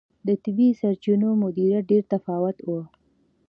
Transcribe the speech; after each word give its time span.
د 0.27 0.29
طبیعي 0.43 0.77
سرچینو 0.81 1.29
مدیریت 1.43 1.83
ډېر 1.91 2.03
متفاوت 2.07 2.57
و. 2.67 2.69